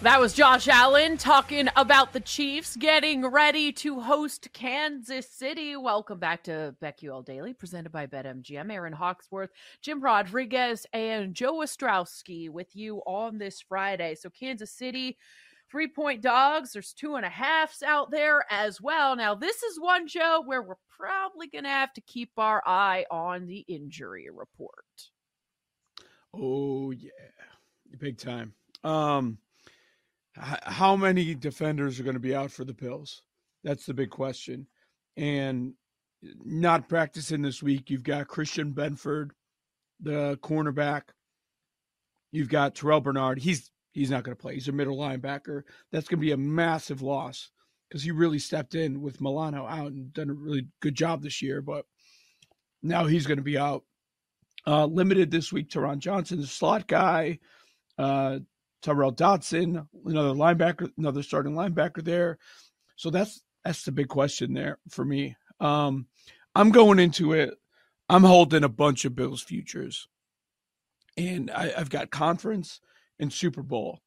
That 0.00 0.20
was 0.20 0.32
Josh 0.32 0.68
Allen 0.68 1.16
talking 1.16 1.68
about 1.74 2.12
the 2.12 2.20
Chiefs 2.20 2.76
getting 2.76 3.26
ready 3.26 3.72
to 3.72 3.98
host 3.98 4.48
Kansas 4.52 5.28
City. 5.28 5.74
Welcome 5.74 6.20
back 6.20 6.44
to 6.44 6.76
BetQL 6.80 7.24
Daily, 7.24 7.52
presented 7.52 7.90
by 7.90 8.06
BetMGM. 8.06 8.72
Erin 8.72 8.92
Hawksworth, 8.92 9.50
Jim 9.82 10.00
Rodriguez, 10.00 10.86
and 10.92 11.34
Joe 11.34 11.54
Ostrowski 11.54 12.48
with 12.48 12.76
you 12.76 12.98
on 13.06 13.38
this 13.38 13.60
Friday. 13.60 14.14
So, 14.14 14.30
Kansas 14.30 14.70
City, 14.70 15.18
three 15.68 15.88
point 15.88 16.22
dogs. 16.22 16.72
There's 16.72 16.92
two 16.92 17.16
and 17.16 17.26
a 17.26 17.30
halfs 17.30 17.82
out 17.82 18.12
there 18.12 18.44
as 18.52 18.80
well. 18.80 19.16
Now, 19.16 19.34
this 19.34 19.64
is 19.64 19.80
one, 19.80 20.06
Joe, 20.06 20.44
where 20.46 20.62
we're 20.62 20.76
probably 20.96 21.48
going 21.48 21.64
to 21.64 21.70
have 21.70 21.92
to 21.94 22.00
keep 22.02 22.30
our 22.36 22.62
eye 22.64 23.04
on 23.10 23.46
the 23.46 23.64
injury 23.66 24.28
report. 24.32 24.84
Oh, 26.32 26.92
yeah. 26.92 27.10
Big 27.98 28.16
time. 28.16 28.54
Um, 28.84 29.38
how 30.40 30.96
many 30.96 31.34
defenders 31.34 31.98
are 31.98 32.04
going 32.04 32.14
to 32.14 32.20
be 32.20 32.34
out 32.34 32.50
for 32.50 32.64
the 32.64 32.74
Bills? 32.74 33.22
That's 33.64 33.86
the 33.86 33.94
big 33.94 34.10
question. 34.10 34.66
And 35.16 35.74
not 36.44 36.88
practicing 36.88 37.42
this 37.42 37.62
week, 37.62 37.90
you've 37.90 38.04
got 38.04 38.28
Christian 38.28 38.72
Benford, 38.72 39.30
the 40.00 40.38
cornerback. 40.42 41.02
You've 42.30 42.48
got 42.48 42.74
Terrell 42.74 43.00
Bernard. 43.00 43.38
He's 43.38 43.70
he's 43.92 44.10
not 44.10 44.22
going 44.22 44.36
to 44.36 44.40
play. 44.40 44.54
He's 44.54 44.68
a 44.68 44.72
middle 44.72 44.96
linebacker. 44.96 45.62
That's 45.92 46.08
going 46.08 46.18
to 46.18 46.26
be 46.26 46.32
a 46.32 46.36
massive 46.36 47.02
loss 47.02 47.50
because 47.88 48.02
he 48.02 48.10
really 48.10 48.38
stepped 48.38 48.74
in 48.74 49.00
with 49.00 49.20
Milano 49.20 49.66
out 49.66 49.92
and 49.92 50.12
done 50.12 50.30
a 50.30 50.34
really 50.34 50.68
good 50.80 50.94
job 50.94 51.22
this 51.22 51.40
year. 51.40 51.62
But 51.62 51.86
now 52.82 53.06
he's 53.06 53.26
going 53.26 53.38
to 53.38 53.42
be 53.42 53.58
out. 53.58 53.84
Uh, 54.66 54.84
limited 54.84 55.30
this 55.30 55.52
week. 55.52 55.70
Taron 55.70 55.98
Johnson, 55.98 56.40
the 56.40 56.46
slot 56.46 56.86
guy. 56.86 57.38
Uh, 57.96 58.40
Tyrel 58.82 59.14
Dodson, 59.14 59.88
another 60.04 60.34
linebacker, 60.34 60.90
another 60.96 61.22
starting 61.22 61.54
linebacker 61.54 62.02
there. 62.02 62.38
So 62.96 63.10
that's 63.10 63.42
that's 63.64 63.84
the 63.84 63.92
big 63.92 64.08
question 64.08 64.54
there 64.54 64.78
for 64.88 65.04
me. 65.04 65.36
Um, 65.60 66.06
I'm 66.54 66.70
going 66.70 66.98
into 66.98 67.32
it. 67.32 67.54
I'm 68.08 68.24
holding 68.24 68.64
a 68.64 68.68
bunch 68.68 69.04
of 69.04 69.14
Bills 69.14 69.42
futures, 69.42 70.08
and 71.16 71.50
I, 71.50 71.72
I've 71.76 71.90
got 71.90 72.10
conference 72.10 72.80
and 73.18 73.32
Super 73.32 73.62
Bowl. 73.62 74.00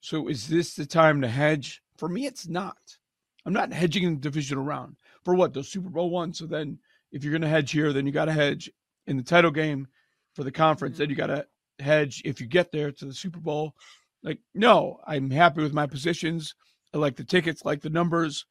So 0.00 0.28
is 0.28 0.46
this 0.46 0.74
the 0.74 0.86
time 0.86 1.22
to 1.22 1.28
hedge? 1.28 1.82
For 1.96 2.08
me, 2.08 2.26
it's 2.26 2.46
not. 2.46 2.76
I'm 3.44 3.52
not 3.52 3.72
hedging 3.72 4.04
in 4.04 4.14
the 4.14 4.20
divisional 4.20 4.62
round 4.62 4.96
for 5.24 5.34
what 5.34 5.52
the 5.52 5.64
Super 5.64 5.88
Bowl 5.88 6.10
one. 6.10 6.32
So 6.32 6.46
then, 6.46 6.78
if 7.10 7.24
you're 7.24 7.32
going 7.32 7.42
to 7.42 7.48
hedge 7.48 7.70
here, 7.70 7.92
then 7.92 8.06
you 8.06 8.12
got 8.12 8.26
to 8.26 8.32
hedge 8.32 8.70
in 9.06 9.16
the 9.16 9.22
title 9.22 9.50
game 9.50 9.88
for 10.34 10.44
the 10.44 10.52
conference. 10.52 10.94
Mm-hmm. 10.94 11.02
Then 11.02 11.10
you 11.10 11.16
got 11.16 11.26
to 11.28 11.46
hedge 11.80 12.22
if 12.24 12.40
you 12.40 12.46
get 12.46 12.70
there 12.70 12.92
to 12.92 13.04
the 13.04 13.14
Super 13.14 13.40
Bowl 13.40 13.74
like, 14.22 14.38
no, 14.54 15.00
I'm 15.06 15.30
happy 15.30 15.62
with 15.62 15.72
my 15.72 15.86
positions. 15.86 16.54
I 16.94 16.98
like 16.98 17.16
the 17.16 17.24
tickets, 17.24 17.64
like 17.64 17.82
the 17.82 17.90
numbers, 17.90 18.46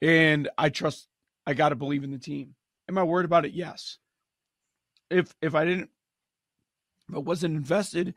and 0.00 0.48
I 0.56 0.68
trust. 0.68 1.08
I 1.46 1.54
got 1.54 1.70
to 1.70 1.76
believe 1.76 2.04
in 2.04 2.10
the 2.10 2.18
team. 2.18 2.54
Am 2.88 2.98
I 2.98 3.02
worried 3.02 3.26
about 3.26 3.44
it? 3.44 3.52
Yes. 3.52 3.98
If 5.10 5.34
if 5.42 5.54
I 5.54 5.64
didn't, 5.64 5.90
if 7.08 7.16
I 7.16 7.18
wasn't 7.18 7.56
invested, 7.56 8.14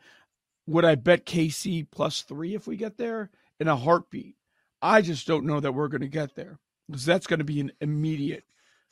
would 0.66 0.86
I 0.86 0.96
bet 0.96 1.26
KC 1.26 1.88
plus 1.92 2.22
three 2.22 2.56
if 2.56 2.68
we 2.68 2.78
get 2.78 2.98
there 2.98 3.30
in 3.60 3.68
a 3.68 3.76
heartbeat? 3.76 4.36
I 4.82 5.02
just 5.02 5.28
don't 5.28 5.46
know 5.46 5.60
that 5.60 5.74
we're 5.74 5.88
going 5.88 6.02
to 6.02 6.08
get 6.08 6.36
there 6.36 6.60
because 6.88 7.06
that's 7.06 7.28
going 7.28 7.40
to 7.40 7.46
be 7.46 7.60
an 7.60 7.72
immediate 7.82 8.44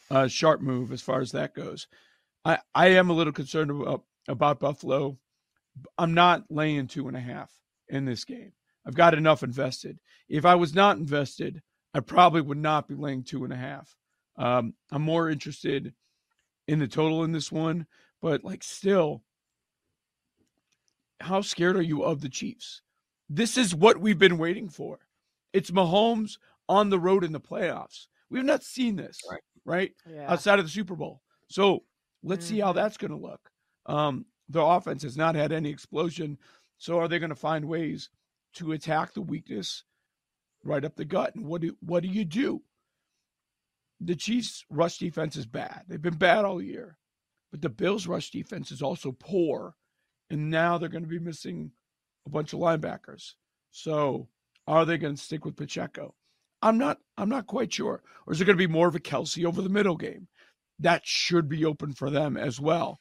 uh, 0.09 0.27
sharp 0.27 0.61
move 0.61 0.91
as 0.91 1.01
far 1.01 1.21
as 1.21 1.31
that 1.31 1.53
goes. 1.53 1.87
I 2.43 2.59
I 2.73 2.87
am 2.87 3.09
a 3.09 3.13
little 3.13 3.33
concerned 3.33 3.71
about 3.71 4.03
about 4.27 4.59
Buffalo. 4.59 5.17
I'm 5.97 6.13
not 6.13 6.45
laying 6.49 6.87
two 6.87 7.07
and 7.07 7.15
a 7.15 7.21
half 7.21 7.51
in 7.89 8.05
this 8.05 8.25
game. 8.25 8.51
I've 8.85 8.95
got 8.95 9.13
enough 9.13 9.43
invested. 9.43 9.99
If 10.29 10.45
I 10.45 10.55
was 10.55 10.75
not 10.75 10.97
invested, 10.97 11.61
I 11.93 11.99
probably 12.01 12.41
would 12.41 12.57
not 12.57 12.87
be 12.87 12.95
laying 12.95 13.23
two 13.23 13.43
and 13.43 13.53
a 13.53 13.57
half. 13.57 13.95
Um, 14.37 14.73
I'm 14.91 15.01
more 15.01 15.29
interested 15.29 15.93
in 16.67 16.79
the 16.79 16.87
total 16.87 17.23
in 17.23 17.31
this 17.31 17.51
one, 17.51 17.87
but 18.21 18.43
like 18.43 18.63
still, 18.63 19.23
how 21.21 21.41
scared 21.41 21.77
are 21.77 21.81
you 21.81 22.03
of 22.03 22.21
the 22.21 22.29
Chiefs? 22.29 22.81
This 23.29 23.57
is 23.57 23.73
what 23.73 23.99
we've 23.99 24.19
been 24.19 24.37
waiting 24.37 24.69
for. 24.69 24.99
It's 25.53 25.71
Mahomes 25.71 26.37
on 26.67 26.89
the 26.89 26.99
road 26.99 27.23
in 27.23 27.31
the 27.31 27.39
playoffs. 27.39 28.07
We've 28.29 28.43
not 28.43 28.63
seen 28.63 28.95
this, 28.95 29.19
right? 29.29 29.41
right? 29.63 29.91
Yeah. 30.11 30.31
Outside 30.31 30.59
of 30.59 30.65
the 30.65 30.71
Super 30.71 30.95
Bowl. 30.95 31.21
So 31.47 31.83
let's 32.23 32.45
mm-hmm. 32.45 32.55
see 32.55 32.59
how 32.61 32.67
mm-hmm. 32.69 32.77
that's 32.77 32.97
going 32.97 33.11
to 33.11 33.17
look. 33.17 33.49
Um, 33.85 34.25
the 34.49 34.61
offense 34.61 35.03
has 35.03 35.17
not 35.17 35.35
had 35.35 35.51
any 35.51 35.69
explosion 35.69 36.37
so 36.85 36.99
are 36.99 37.07
they 37.07 37.17
going 37.17 37.29
to 37.31 37.35
find 37.35 37.65
ways 37.65 38.11
to 38.53 38.71
attack 38.71 39.15
the 39.15 39.21
weakness 39.21 39.83
right 40.63 40.85
up 40.85 40.95
the 40.95 41.03
gut? 41.03 41.33
And 41.33 41.43
what 41.47 41.61
do 41.61 41.75
what 41.79 42.03
do 42.03 42.09
you 42.09 42.23
do? 42.23 42.61
The 43.99 44.15
Chiefs' 44.15 44.65
rush 44.69 44.99
defense 44.99 45.35
is 45.35 45.47
bad. 45.47 45.81
They've 45.87 45.99
been 45.99 46.17
bad 46.17 46.45
all 46.45 46.61
year, 46.61 46.99
but 47.49 47.63
the 47.63 47.69
Bills' 47.69 48.05
rush 48.05 48.29
defense 48.29 48.71
is 48.71 48.83
also 48.83 49.11
poor, 49.11 49.73
and 50.29 50.51
now 50.51 50.77
they're 50.77 50.89
going 50.89 51.03
to 51.03 51.09
be 51.09 51.17
missing 51.17 51.71
a 52.27 52.29
bunch 52.29 52.53
of 52.53 52.59
linebackers. 52.59 53.31
So 53.71 54.27
are 54.67 54.85
they 54.85 54.99
going 54.99 55.15
to 55.15 55.21
stick 55.21 55.43
with 55.43 55.57
Pacheco? 55.57 56.13
I'm 56.61 56.77
not. 56.77 56.99
I'm 57.17 57.29
not 57.29 57.47
quite 57.47 57.73
sure. 57.73 58.03
Or 58.27 58.33
is 58.33 58.39
it 58.39 58.45
going 58.45 58.59
to 58.59 58.67
be 58.67 58.71
more 58.71 58.87
of 58.87 58.95
a 58.95 58.99
Kelce 58.99 59.43
over 59.43 59.63
the 59.63 59.69
middle 59.69 59.97
game? 59.97 60.27
That 60.77 61.01
should 61.03 61.49
be 61.49 61.65
open 61.65 61.93
for 61.93 62.11
them 62.11 62.37
as 62.37 62.59
well. 62.59 62.99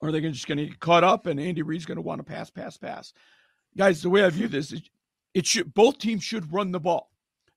Or 0.00 0.08
are 0.08 0.12
they 0.12 0.20
just 0.20 0.46
going 0.46 0.58
to 0.58 0.66
get 0.66 0.80
caught 0.80 1.04
up 1.04 1.26
and 1.26 1.40
Andy 1.40 1.62
Reid's 1.62 1.86
going 1.86 1.96
to 1.96 2.02
want 2.02 2.18
to 2.18 2.24
pass, 2.24 2.50
pass, 2.50 2.76
pass? 2.76 3.12
Guys, 3.76 4.02
the 4.02 4.10
way 4.10 4.24
I 4.24 4.30
view 4.30 4.48
this 4.48 4.72
is 4.72 4.82
it 5.34 5.46
should 5.46 5.74
both 5.74 5.98
teams 5.98 6.24
should 6.24 6.52
run 6.52 6.72
the 6.72 6.80
ball. 6.80 7.10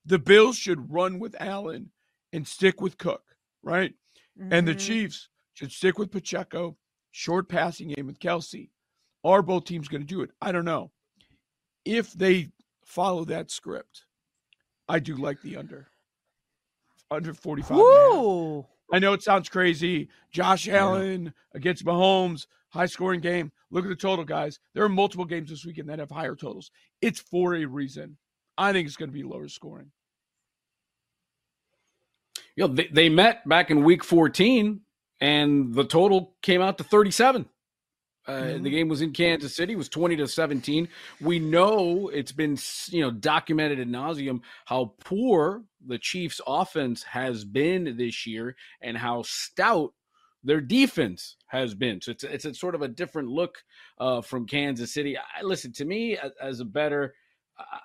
The 0.05 0.19
Bills 0.19 0.57
should 0.57 0.91
run 0.91 1.19
with 1.19 1.35
Allen 1.39 1.91
and 2.33 2.47
stick 2.47 2.81
with 2.81 2.97
Cook, 2.97 3.23
right? 3.63 3.93
Mm-hmm. 4.39 4.53
And 4.53 4.67
the 4.67 4.71
mm-hmm. 4.71 4.79
Chiefs 4.79 5.29
should 5.53 5.71
stick 5.71 5.97
with 5.97 6.11
Pacheco, 6.11 6.77
short 7.11 7.49
passing 7.49 7.89
game 7.89 8.07
with 8.07 8.19
Kelce. 8.19 8.69
Are 9.23 9.41
both 9.41 9.65
teams 9.65 9.87
going 9.87 10.01
to 10.01 10.07
do 10.07 10.21
it? 10.21 10.31
I 10.41 10.51
don't 10.51 10.65
know. 10.65 10.91
If 11.85 12.13
they 12.13 12.49
follow 12.85 13.25
that 13.25 13.51
script, 13.51 14.05
I 14.87 14.99
do 14.99 15.15
like 15.15 15.41
the 15.41 15.57
under. 15.57 15.87
Under 17.11 17.33
45. 17.33 17.77
Woo! 17.77 18.65
I 18.91 18.99
know 18.99 19.13
it 19.13 19.23
sounds 19.23 19.49
crazy. 19.49 20.09
Josh 20.31 20.67
Allen 20.67 21.25
yeah. 21.25 21.31
against 21.53 21.85
Mahomes, 21.85 22.47
high 22.69 22.85
scoring 22.85 23.19
game. 23.19 23.51
Look 23.71 23.85
at 23.85 23.89
the 23.89 23.95
total, 23.95 24.25
guys. 24.25 24.59
There 24.73 24.83
are 24.83 24.89
multiple 24.89 25.25
games 25.25 25.49
this 25.49 25.65
weekend 25.65 25.89
that 25.89 25.99
have 25.99 26.09
higher 26.09 26.35
totals. 26.35 26.71
It's 27.01 27.19
for 27.19 27.55
a 27.55 27.65
reason. 27.65 28.17
I 28.57 28.73
think 28.73 28.87
it's 28.87 28.97
going 28.97 29.09
to 29.09 29.13
be 29.13 29.23
lower 29.23 29.47
scoring. 29.47 29.91
You 32.55 32.67
know, 32.67 32.73
they, 32.73 32.87
they 32.91 33.09
met 33.09 33.47
back 33.47 33.71
in 33.71 33.83
week 33.83 34.03
14, 34.03 34.81
and 35.21 35.73
the 35.73 35.85
total 35.85 36.35
came 36.41 36.61
out 36.61 36.77
to 36.79 36.83
37. 36.83 37.45
Uh, 38.29 38.43
mm-hmm. 38.43 38.63
The 38.63 38.69
game 38.69 38.87
was 38.87 39.01
in 39.01 39.11
Kansas 39.11 39.55
City. 39.55 39.73
It 39.73 39.77
was 39.77 39.89
twenty 39.89 40.15
to 40.17 40.27
seventeen. 40.27 40.87
We 41.19 41.39
know 41.39 42.09
it's 42.09 42.31
been 42.31 42.57
you 42.89 43.01
know 43.01 43.09
documented 43.09 43.79
in 43.79 43.89
nauseum 43.89 44.41
how 44.65 44.93
poor 45.03 45.63
the 45.85 45.97
Chiefs' 45.97 46.39
offense 46.45 47.01
has 47.03 47.43
been 47.43 47.97
this 47.97 48.27
year 48.27 48.55
and 48.81 48.97
how 48.97 49.23
stout 49.23 49.93
their 50.43 50.61
defense 50.61 51.37
has 51.47 51.73
been. 51.73 52.01
So 52.01 52.11
it's 52.11 52.23
it's 52.23 52.45
a 52.45 52.53
sort 52.53 52.75
of 52.75 52.83
a 52.83 52.87
different 52.87 53.29
look 53.29 53.63
uh, 53.99 54.21
from 54.21 54.45
Kansas 54.45 54.93
City. 54.93 55.17
I 55.17 55.41
listen 55.41 55.73
to 55.73 55.85
me 55.85 56.15
as, 56.15 56.31
as 56.39 56.59
a 56.59 56.65
better. 56.65 57.15
Uh, 57.57 57.77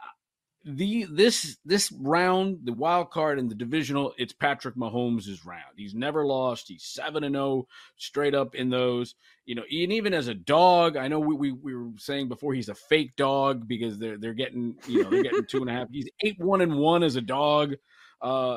the 0.65 1.05
this 1.11 1.59
this 1.65 1.93
round, 1.93 2.61
the 2.65 2.73
wild 2.73 3.11
card 3.11 3.39
and 3.39 3.51
the 3.51 3.55
divisional, 3.55 4.15
it's 4.17 4.33
Patrick 4.33 4.77
Mahomes' 4.77 5.45
round. 5.45 5.75
He's 5.77 5.95
never 5.95 6.25
lost. 6.27 6.69
He's 6.69 6.85
seven 6.85 7.25
and 7.25 7.35
zero 7.35 7.45
oh, 7.45 7.69
straight 7.97 8.35
up 8.35 8.55
in 8.55 8.71
those. 8.71 9.15
You 9.45 9.57
know, 9.57 9.63
and 9.63 9.93
even 9.93 10.15
as 10.15 10.29
a 10.29 10.35
dog, 10.35 10.97
I 10.97 11.09
know 11.09 11.21
we, 11.21 11.35
we, 11.35 11.53
we 11.53 11.75
were 11.75 11.91
saying 11.99 12.29
before 12.29 12.55
he's 12.55 12.71
a 12.71 12.75
fake 12.75 13.15
dog 13.17 13.69
because 13.69 13.99
they're 13.99 14.17
they're 14.17 14.33
getting 14.33 14.77
you 14.89 15.03
know 15.03 15.11
they're 15.11 15.23
getting 15.23 15.45
two 15.47 15.61
and 15.61 15.69
a 15.69 15.73
half. 15.75 15.89
He's 15.91 16.09
eight 16.23 16.39
one 16.39 16.63
and 16.63 16.79
one 16.79 17.03
as 17.03 17.17
a 17.17 17.23
dog. 17.23 17.75
Uh, 18.23 18.57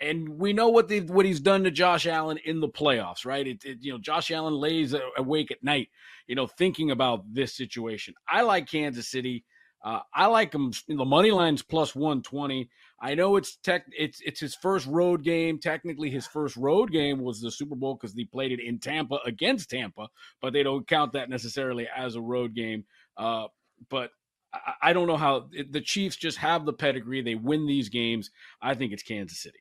and 0.00 0.28
we 0.28 0.52
know 0.52 0.68
what 0.68 0.88
the 0.88 1.00
what 1.02 1.26
he's 1.26 1.40
done 1.40 1.64
to 1.64 1.70
Josh 1.70 2.06
Allen 2.06 2.38
in 2.44 2.60
the 2.60 2.68
playoffs, 2.68 3.26
right? 3.26 3.46
It, 3.46 3.64
it, 3.64 3.78
you 3.80 3.92
know, 3.92 3.98
Josh 3.98 4.30
Allen 4.30 4.54
lays 4.54 4.94
awake 5.16 5.50
at 5.50 5.62
night, 5.62 5.88
you 6.26 6.34
know, 6.34 6.46
thinking 6.46 6.90
about 6.90 7.22
this 7.32 7.54
situation. 7.54 8.14
I 8.26 8.42
like 8.42 8.70
Kansas 8.70 9.08
City. 9.08 9.44
Uh, 9.84 10.00
I 10.14 10.26
like 10.26 10.54
him. 10.54 10.72
The 10.88 11.04
money 11.04 11.30
line's 11.30 11.62
plus 11.62 11.94
one 11.94 12.22
twenty. 12.22 12.70
I 12.98 13.14
know 13.14 13.36
it's 13.36 13.56
tech. 13.56 13.84
It's 13.92 14.18
it's 14.24 14.40
his 14.40 14.54
first 14.54 14.86
road 14.86 15.22
game. 15.22 15.58
Technically, 15.58 16.08
his 16.08 16.26
first 16.26 16.56
road 16.56 16.90
game 16.90 17.20
was 17.20 17.38
the 17.42 17.50
Super 17.50 17.74
Bowl 17.74 17.94
because 17.94 18.14
he 18.14 18.24
played 18.24 18.50
it 18.50 18.60
in 18.60 18.78
Tampa 18.78 19.18
against 19.26 19.68
Tampa, 19.68 20.08
but 20.40 20.54
they 20.54 20.62
don't 20.62 20.88
count 20.88 21.12
that 21.12 21.28
necessarily 21.28 21.86
as 21.94 22.16
a 22.16 22.20
road 22.22 22.54
game. 22.54 22.84
Uh, 23.18 23.48
but 23.90 24.10
I, 24.54 24.72
I 24.80 24.92
don't 24.94 25.06
know 25.06 25.18
how 25.18 25.50
the 25.70 25.82
Chiefs 25.82 26.16
just 26.16 26.38
have 26.38 26.64
the 26.64 26.72
pedigree. 26.72 27.20
They 27.20 27.34
win 27.34 27.66
these 27.66 27.90
games. 27.90 28.30
I 28.62 28.74
think 28.74 28.94
it's 28.94 29.02
Kansas 29.02 29.38
City. 29.38 29.58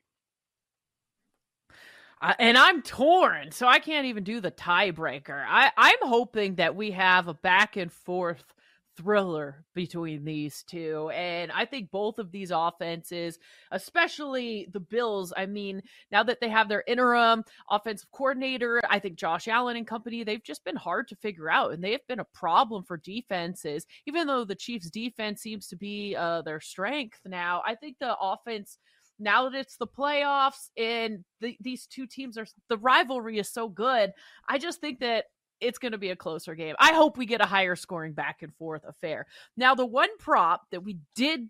and 2.39 2.57
I'm 2.57 2.81
torn, 2.81 3.51
so 3.51 3.67
I 3.67 3.79
can't 3.79 4.05
even 4.05 4.23
do 4.23 4.39
the 4.39 4.51
tiebreaker. 4.51 5.43
I, 5.45 5.69
I'm 5.75 5.97
hoping 6.03 6.55
that 6.55 6.77
we 6.77 6.91
have 6.91 7.27
a 7.27 7.33
back 7.33 7.75
and 7.75 7.91
forth 7.91 8.53
thriller 8.95 9.65
between 9.73 10.23
these 10.23 10.63
two. 10.63 11.09
And 11.13 11.51
I 11.51 11.65
think 11.65 11.91
both 11.91 12.19
of 12.19 12.31
these 12.31 12.51
offenses, 12.51 13.39
especially 13.71 14.67
the 14.71 14.79
Bills, 14.79 15.33
I 15.35 15.45
mean, 15.45 15.81
now 16.11 16.23
that 16.23 16.39
they 16.39 16.49
have 16.49 16.69
their 16.69 16.83
interim 16.87 17.43
offensive 17.69 18.11
coordinator, 18.11 18.81
I 18.89 18.99
think 18.99 19.17
Josh 19.17 19.47
Allen 19.47 19.77
and 19.77 19.87
company, 19.87 20.23
they've 20.23 20.43
just 20.43 20.63
been 20.63 20.75
hard 20.75 21.07
to 21.09 21.15
figure 21.15 21.49
out 21.49 21.73
and 21.73 21.83
they 21.83 21.91
have 21.91 22.07
been 22.07 22.19
a 22.19 22.25
problem 22.25 22.83
for 22.83 22.97
defenses. 22.97 23.85
Even 24.05 24.27
though 24.27 24.45
the 24.45 24.55
Chiefs 24.55 24.89
defense 24.89 25.41
seems 25.41 25.67
to 25.67 25.75
be 25.75 26.15
uh, 26.15 26.41
their 26.41 26.59
strength 26.59 27.19
now, 27.25 27.61
I 27.65 27.75
think 27.75 27.97
the 27.99 28.15
offense 28.19 28.77
now 29.19 29.49
that 29.49 29.57
it's 29.57 29.77
the 29.77 29.87
playoffs 29.87 30.69
and 30.77 31.23
the, 31.39 31.55
these 31.61 31.85
two 31.85 32.07
teams 32.07 32.37
are 32.37 32.47
the 32.67 32.77
rivalry 32.77 33.37
is 33.37 33.47
so 33.47 33.69
good 33.69 34.11
i 34.49 34.57
just 34.57 34.81
think 34.81 34.99
that 34.99 35.25
it's 35.63 35.80
going 35.80 35.94
to 35.94 35.98
be 35.98 36.10
a 36.10 36.15
closer 36.15 36.56
game. 36.56 36.75
I 36.80 36.94
hope 36.94 37.18
we 37.18 37.25
get 37.25 37.42
a 37.42 37.45
higher 37.45 37.75
scoring 37.75 38.13
back 38.13 38.42
and 38.42 38.54
forth 38.56 38.83
affair. 38.86 39.25
Now, 39.57 39.75
the 39.75 39.86
one 39.86 40.15
prop 40.18 40.69
that 40.71 40.83
we 40.83 41.00
did 41.15 41.50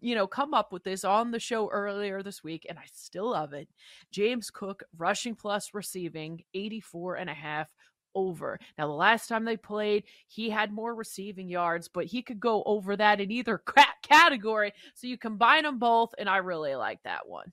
you 0.00 0.14
know, 0.14 0.26
come 0.26 0.54
up 0.54 0.72
with 0.72 0.84
this 0.84 1.04
on 1.04 1.30
the 1.30 1.40
show 1.40 1.68
earlier 1.70 2.22
this 2.22 2.44
week, 2.44 2.66
and 2.68 2.78
I 2.78 2.84
still 2.92 3.30
love 3.30 3.52
it. 3.52 3.68
James 4.12 4.50
Cook 4.50 4.84
rushing 4.96 5.34
plus 5.34 5.74
receiving 5.74 6.44
84 6.54 7.16
and 7.16 7.28
a 7.28 7.34
half 7.34 7.68
over. 8.14 8.58
Now, 8.76 8.86
the 8.86 8.92
last 8.92 9.28
time 9.28 9.44
they 9.44 9.56
played, 9.56 10.04
he 10.26 10.50
had 10.50 10.72
more 10.72 10.94
receiving 10.94 11.48
yards, 11.48 11.88
but 11.88 12.06
he 12.06 12.22
could 12.22 12.40
go 12.40 12.62
over 12.64 12.96
that 12.96 13.20
in 13.20 13.30
either 13.30 13.62
category. 14.02 14.72
So 14.94 15.06
you 15.06 15.18
combine 15.18 15.64
them 15.64 15.78
both, 15.78 16.10
and 16.18 16.28
I 16.28 16.38
really 16.38 16.74
like 16.74 17.02
that 17.02 17.28
one. 17.28 17.52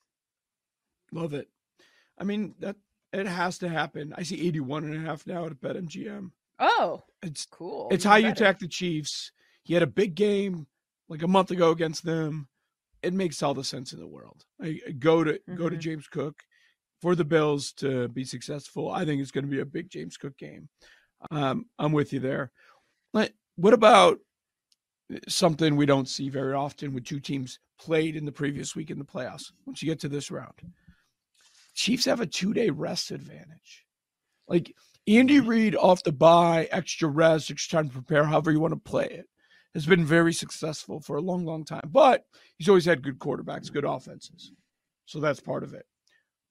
Love 1.11 1.33
it. 1.33 1.49
I 2.17 2.23
mean, 2.23 2.55
that 2.59 2.75
it 3.19 3.27
has 3.27 3.57
to 3.59 3.69
happen. 3.69 4.13
I 4.17 4.23
see 4.23 4.47
81 4.47 4.83
and 4.85 4.95
a 4.95 5.09
half 5.09 5.25
now 5.25 5.45
at 5.45 5.59
BetMGM. 5.61 6.31
Oh, 6.59 7.03
it's 7.21 7.45
cool. 7.45 7.89
It's 7.91 8.03
how 8.03 8.15
you 8.15 8.29
attack 8.29 8.59
the 8.59 8.67
Chiefs. 8.67 9.31
He 9.63 9.73
had 9.73 9.83
a 9.83 9.87
big 9.87 10.15
game 10.15 10.67
like 11.09 11.23
a 11.23 11.27
month 11.27 11.51
ago 11.51 11.71
against 11.71 12.05
them. 12.05 12.47
It 13.01 13.13
makes 13.13 13.43
all 13.43 13.53
the 13.53 13.63
sense 13.63 13.93
in 13.93 13.99
the 13.99 14.07
world. 14.07 14.45
I, 14.61 14.79
go 14.99 15.23
to 15.23 15.33
mm-hmm. 15.33 15.55
go 15.55 15.69
to. 15.69 15.77
James 15.77 16.07
Cook 16.07 16.41
for 17.01 17.15
the 17.15 17.25
Bills 17.25 17.71
to 17.73 18.07
be 18.07 18.23
successful. 18.23 18.89
I 18.89 19.05
think 19.05 19.21
it's 19.21 19.31
going 19.31 19.45
to 19.45 19.51
be 19.51 19.59
a 19.59 19.65
big 19.65 19.89
James 19.89 20.17
Cook 20.17 20.37
game. 20.37 20.69
Um, 21.29 21.65
I'm 21.77 21.91
with 21.91 22.13
you 22.13 22.19
there. 22.19 22.51
What 23.57 23.73
about 23.73 24.19
something 25.27 25.75
we 25.75 25.85
don't 25.85 26.09
see 26.09 26.29
very 26.29 26.53
often 26.53 26.93
with 26.93 27.05
two 27.05 27.19
teams 27.19 27.59
played 27.79 28.15
in 28.15 28.25
the 28.25 28.31
previous 28.31 28.75
week 28.75 28.91
in 28.91 28.99
the 28.99 29.05
playoffs? 29.05 29.51
Once 29.65 29.81
you 29.81 29.87
get 29.87 29.99
to 30.01 30.09
this 30.09 30.29
round, 30.29 30.53
Chiefs 31.75 32.05
have 32.05 32.21
a 32.21 32.25
two 32.25 32.53
day 32.53 32.69
rest 32.69 33.11
advantage. 33.11 33.85
Like 34.47 34.73
Andy 35.07 35.39
mm-hmm. 35.39 35.47
Reid 35.47 35.75
off 35.75 36.03
the 36.03 36.11
bye, 36.11 36.67
extra 36.71 37.07
rest, 37.07 37.51
extra 37.51 37.77
time 37.77 37.89
to 37.89 37.93
prepare, 37.93 38.23
however 38.23 38.51
you 38.51 38.59
want 38.59 38.73
to 38.73 38.89
play 38.89 39.05
it, 39.05 39.27
has 39.73 39.85
been 39.85 40.05
very 40.05 40.33
successful 40.33 40.99
for 40.99 41.17
a 41.17 41.21
long, 41.21 41.45
long 41.45 41.63
time. 41.63 41.87
But 41.91 42.25
he's 42.57 42.69
always 42.69 42.85
had 42.85 43.03
good 43.03 43.19
quarterbacks, 43.19 43.71
good 43.71 43.85
offenses. 43.85 44.51
So 45.05 45.19
that's 45.19 45.39
part 45.39 45.63
of 45.63 45.73
it. 45.73 45.85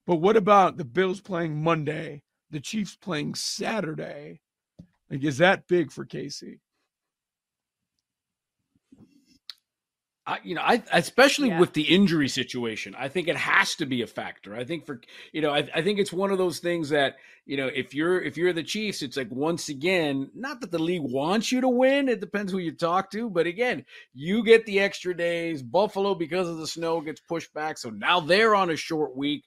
But 0.07 0.17
what 0.17 0.37
about 0.37 0.77
the 0.77 0.85
Bills 0.85 1.21
playing 1.21 1.63
Monday, 1.63 2.23
the 2.51 2.61
Chiefs 2.61 2.95
playing 2.95 3.35
Saturday? 3.35 4.41
Like, 5.11 5.25
is 5.25 5.39
that 5.39 5.67
big 5.67 5.91
for 5.91 6.05
KC? 6.05 6.59
I, 10.27 10.39
you 10.43 10.55
know, 10.55 10.63
I 10.63 10.83
especially 10.93 11.49
yeah. 11.49 11.61
with 11.61 11.75
the 11.75 11.83
injury 11.83 12.29
situation, 12.29 12.97
I 12.99 13.09
think 13.09 13.29
it 13.29 13.37
has 13.37 13.75
to 13.77 13.87
be 13.87 14.01
a 14.01 14.07
factor. 14.07 14.57
I 14.57 14.65
think 14.65 14.87
for 14.87 15.01
you 15.33 15.43
know, 15.43 15.51
I, 15.51 15.69
I 15.75 15.83
think 15.83 15.99
it's 15.99 16.13
one 16.13 16.31
of 16.31 16.39
those 16.39 16.61
things 16.61 16.89
that 16.91 17.17
you 17.45 17.59
know, 17.59 17.67
if 17.67 17.95
you're 17.95 18.23
if 18.23 18.39
you're 18.39 18.55
the 18.55 18.63
Chiefs, 18.63 19.03
it's 19.03 19.19
like 19.19 19.31
once 19.31 19.69
again, 19.69 20.31
not 20.35 20.63
that 20.63 20.71
the 20.71 20.79
league 20.79 21.03
wants 21.03 21.53
you 21.53 21.61
to 21.61 21.69
win. 21.69 22.09
It 22.09 22.21
depends 22.21 22.53
who 22.53 22.59
you 22.59 22.73
talk 22.73 23.11
to, 23.11 23.29
but 23.29 23.47
again, 23.47 23.85
you 24.15 24.43
get 24.43 24.65
the 24.65 24.81
extra 24.81 25.15
days. 25.15 25.63
Buffalo, 25.63 26.15
because 26.15 26.49
of 26.49 26.57
the 26.57 26.67
snow, 26.67 27.03
gets 27.03 27.21
pushed 27.21 27.53
back, 27.53 27.77
so 27.77 27.91
now 27.91 28.21
they're 28.21 28.55
on 28.55 28.71
a 28.71 28.77
short 28.77 29.15
week. 29.15 29.45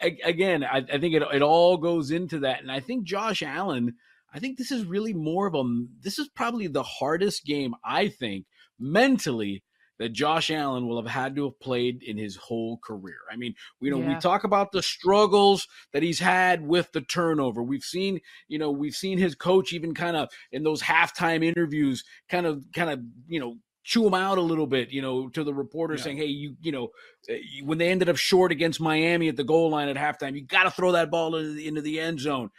I, 0.00 0.16
again, 0.24 0.64
I, 0.64 0.78
I 0.78 0.98
think 0.98 1.14
it 1.14 1.22
it 1.32 1.42
all 1.42 1.76
goes 1.76 2.10
into 2.10 2.40
that, 2.40 2.60
and 2.60 2.72
I 2.72 2.80
think 2.80 3.04
Josh 3.04 3.42
Allen. 3.42 3.94
I 4.32 4.40
think 4.40 4.58
this 4.58 4.70
is 4.70 4.84
really 4.84 5.14
more 5.14 5.46
of 5.46 5.54
a. 5.54 5.62
This 6.00 6.18
is 6.18 6.28
probably 6.28 6.66
the 6.66 6.82
hardest 6.82 7.46
game 7.46 7.74
I 7.84 8.08
think 8.08 8.44
mentally 8.78 9.62
that 9.98 10.12
Josh 10.12 10.50
Allen 10.50 10.86
will 10.86 11.02
have 11.02 11.10
had 11.10 11.34
to 11.36 11.44
have 11.44 11.58
played 11.60 12.02
in 12.02 12.16
his 12.16 12.36
whole 12.36 12.78
career. 12.78 13.18
I 13.30 13.36
mean, 13.36 13.54
you 13.80 13.90
know, 13.90 13.98
yeah. 13.98 14.14
we 14.14 14.20
talk 14.20 14.44
about 14.44 14.70
the 14.70 14.82
struggles 14.82 15.66
that 15.92 16.02
he's 16.02 16.20
had 16.20 16.66
with 16.66 16.92
the 16.92 17.00
turnover. 17.00 17.62
We've 17.62 17.82
seen, 17.82 18.20
you 18.46 18.58
know, 18.58 18.70
we've 18.70 18.94
seen 18.94 19.18
his 19.18 19.34
coach 19.34 19.72
even 19.72 19.94
kind 19.94 20.16
of 20.16 20.28
in 20.52 20.62
those 20.62 20.82
halftime 20.82 21.44
interviews, 21.44 22.04
kind 22.28 22.46
of, 22.46 22.64
kind 22.72 22.90
of, 22.90 23.00
you 23.26 23.40
know, 23.40 23.56
chew 23.82 24.06
him 24.06 24.14
out 24.14 24.38
a 24.38 24.42
little 24.42 24.66
bit, 24.66 24.90
you 24.90 25.00
know, 25.00 25.28
to 25.30 25.42
the 25.42 25.54
reporter 25.54 25.94
yeah. 25.94 26.02
saying, 26.02 26.18
"Hey, 26.18 26.26
you, 26.26 26.56
you 26.60 26.70
know, 26.70 26.88
eh, 27.28 27.38
when 27.64 27.78
they 27.78 27.88
ended 27.88 28.08
up 28.08 28.18
short 28.18 28.52
against 28.52 28.80
Miami 28.80 29.28
at 29.28 29.36
the 29.36 29.44
goal 29.44 29.70
line 29.70 29.88
at 29.88 29.96
halftime, 29.96 30.34
you 30.34 30.42
got 30.42 30.64
to 30.64 30.70
throw 30.70 30.92
that 30.92 31.10
ball 31.10 31.34
into 31.36 31.54
the, 31.54 31.66
into 31.66 31.80
the 31.80 31.98
end 31.98 32.20
zone." 32.20 32.50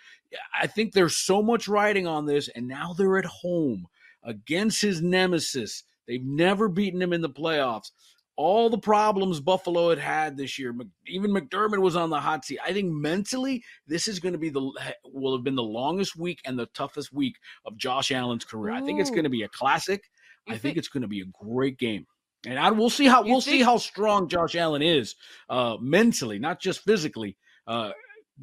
I 0.60 0.68
think 0.68 0.94
there's 0.94 1.16
so 1.16 1.42
much 1.42 1.68
riding 1.68 2.08
on 2.08 2.26
this, 2.26 2.50
and 2.50 2.68
now 2.68 2.94
they're 2.94 3.18
at 3.18 3.26
home 3.26 3.88
against 4.24 4.82
his 4.82 5.02
nemesis 5.02 5.84
They've 6.10 6.26
never 6.26 6.68
beaten 6.68 7.00
him 7.00 7.14
in 7.14 7.22
the 7.22 7.30
playoffs. 7.30 7.92
All 8.36 8.70
the 8.70 8.80
problems 8.80 9.40
Buffalo 9.40 9.90
had 9.90 10.00
had 10.00 10.38
this 10.38 10.58
year, 10.58 10.74
even 11.06 11.32
McDermott 11.32 11.82
was 11.82 11.96
on 11.96 12.10
the 12.10 12.20
hot 12.20 12.46
seat. 12.46 12.58
I 12.66 12.74
think 12.74 12.92
mentally, 12.92 13.64
this 13.86 14.08
is 14.08 14.20
going 14.20 14.32
to 14.34 14.40
be 14.40 14.50
the 14.50 14.72
will 15.06 15.36
have 15.36 15.44
been 15.44 15.56
the 15.56 15.62
longest 15.62 16.16
week 16.16 16.40
and 16.46 16.58
the 16.58 16.66
toughest 16.68 17.14
week 17.14 17.36
of 17.66 17.78
Josh 17.78 18.12
Allen's 18.12 18.46
career. 18.46 18.74
Ooh. 18.74 18.78
I 18.78 18.82
think 18.82 19.00
it's 19.00 19.12
going 19.12 19.26
to 19.26 19.30
be 19.30 19.44
a 19.44 19.50
classic. 19.50 20.10
You 20.48 20.54
I 20.54 20.58
think, 20.58 20.62
think, 20.62 20.78
it's 20.78 20.88
going 20.88 21.02
to 21.02 21.08
be 21.08 21.22
a 21.22 21.46
great 21.46 21.78
game, 21.78 22.08
and 22.48 22.58
I, 22.58 22.72
we'll 22.72 22.90
see 22.90 23.08
how 23.08 23.24
we'll 23.24 23.42
think, 23.42 23.58
see 23.58 23.62
how 23.62 23.78
strong 23.78 24.30
Josh 24.30 24.56
Allen 24.56 24.82
is 24.82 25.16
uh, 25.50 25.76
mentally, 25.80 26.40
not 26.40 26.62
just 26.62 26.80
physically, 26.86 27.36
uh, 27.68 27.92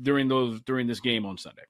during 0.00 0.28
those 0.28 0.60
during 0.60 0.86
this 0.86 1.00
game 1.00 1.24
on 1.24 1.38
Sunday 1.38 1.62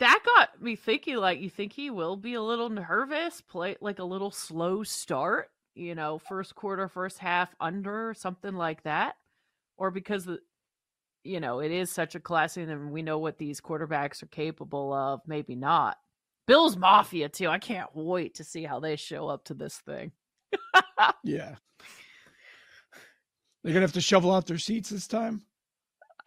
that 0.00 0.20
got 0.36 0.62
me 0.62 0.76
thinking 0.76 1.16
like 1.16 1.40
you 1.40 1.50
think 1.50 1.72
he 1.72 1.90
will 1.90 2.16
be 2.16 2.34
a 2.34 2.42
little 2.42 2.70
nervous 2.70 3.40
play 3.40 3.76
like 3.80 3.98
a 3.98 4.04
little 4.04 4.30
slow 4.30 4.82
start 4.82 5.50
you 5.74 5.94
know 5.94 6.18
first 6.18 6.54
quarter 6.54 6.88
first 6.88 7.18
half 7.18 7.54
under 7.60 8.14
something 8.16 8.54
like 8.54 8.82
that? 8.84 9.16
Or 9.76 9.90
because 9.90 10.24
the 10.24 10.40
you 11.24 11.40
know 11.40 11.60
it 11.60 11.70
is 11.72 11.90
such 11.90 12.14
a 12.14 12.20
classic 12.20 12.68
and 12.68 12.90
we 12.90 13.02
know 13.02 13.18
what 13.18 13.38
these 13.38 13.60
quarterbacks 13.60 14.22
are 14.22 14.26
capable 14.26 14.92
of 14.92 15.20
maybe 15.26 15.54
not. 15.54 15.96
Bill's 16.46 16.76
mafia 16.76 17.28
too 17.28 17.48
i 17.48 17.58
can't 17.58 17.90
wait 17.94 18.36
to 18.36 18.44
see 18.44 18.64
how 18.64 18.80
they 18.80 18.96
show 18.96 19.28
up 19.28 19.44
to 19.44 19.54
this 19.54 19.76
thing. 19.78 20.12
Yeah. 21.22 21.54
They're 23.62 23.72
gonna 23.72 23.82
have 23.82 23.92
to 23.92 24.00
shovel 24.00 24.32
out 24.32 24.46
their 24.46 24.58
seats 24.58 24.90
this 24.90 25.06
time? 25.06 25.42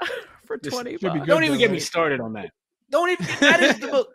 For 0.45 0.57
20 0.57 0.97
don't 0.97 1.43
even 1.43 1.57
get 1.57 1.71
me 1.71 1.79
started 1.79 2.19
on 2.21 2.33
that 2.33 2.51
don't 2.91 3.09
even. 3.09 3.25
That 3.39 3.61
is 3.61 3.79
the. 3.79 4.05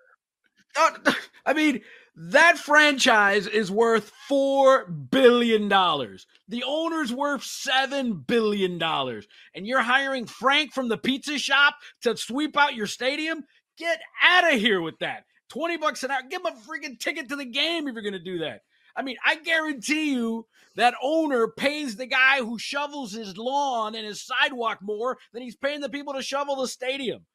I 1.47 1.54
mean, 1.54 1.80
that 2.16 2.59
franchise 2.59 3.47
is 3.47 3.71
worth 3.71 4.11
four 4.28 4.87
billion 4.87 5.68
dollars. 5.68 6.26
The 6.49 6.64
owner's 6.66 7.12
worth 7.12 7.42
seven 7.45 8.14
billion 8.26 8.78
dollars, 8.78 9.26
and 9.54 9.66
you're 9.66 9.83
hiring 9.83 10.26
Frank 10.26 10.73
from 10.73 10.88
the 10.88 10.99
pizza 10.99 11.38
shop 11.38 11.76
to 12.02 12.16
sweep 12.16 12.56
out 12.56 12.75
your 12.75 12.87
stadium. 12.87 13.45
Get 13.78 14.00
out 14.23 14.52
of 14.52 14.61
here 14.61 14.80
with 14.80 14.99
that. 15.00 15.25
Twenty 15.49 15.76
bucks 15.76 16.04
an 16.04 16.11
hour. 16.11 16.21
Give 16.28 16.40
him 16.40 16.52
a 16.52 16.56
freaking 16.56 16.99
ticket 16.99 17.28
to 17.30 17.37
the 17.37 17.45
game 17.45 17.88
if 17.88 17.95
you're 17.95 18.02
going 18.02 18.12
to 18.12 18.18
do 18.18 18.38
that. 18.38 18.61
I 18.97 19.02
mean, 19.02 19.16
I 19.25 19.37
guarantee 19.37 20.12
you 20.12 20.47
that 20.76 20.95
owner 21.02 21.49
pays 21.49 21.97
the 21.97 22.06
guy 22.06 22.38
who 22.38 22.59
shovels 22.59 23.12
his 23.12 23.37
lawn 23.37 23.95
and 23.95 24.06
his 24.06 24.25
sidewalk 24.25 24.78
more 24.83 25.18
than 25.33 25.42
he's 25.42 25.56
paying 25.56 25.80
the 25.80 25.88
people 25.88 26.14
to 26.14 26.23
shovel 26.23 26.56
the 26.56 26.68
stadium. 26.68 27.26